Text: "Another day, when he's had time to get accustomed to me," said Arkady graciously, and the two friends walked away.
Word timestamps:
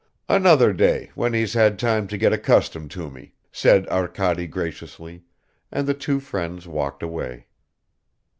"Another 0.27 0.73
day, 0.73 1.11
when 1.13 1.31
he's 1.35 1.53
had 1.53 1.77
time 1.77 2.07
to 2.07 2.17
get 2.17 2.33
accustomed 2.33 2.89
to 2.89 3.07
me," 3.11 3.33
said 3.51 3.87
Arkady 3.89 4.47
graciously, 4.47 5.21
and 5.71 5.85
the 5.85 5.93
two 5.93 6.19
friends 6.19 6.67
walked 6.67 7.03
away. 7.03 7.45